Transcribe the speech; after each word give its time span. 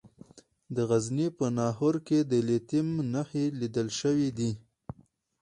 د 0.75 0.77
غزني 0.89 1.27
په 1.37 1.45
ناهور 1.57 1.95
کې 2.07 2.19
د 2.31 2.33
لیتیم 2.47 2.87
نښې 3.13 3.45
لیدل 3.59 3.87
شوي 3.99 4.29
دي. 4.37 4.51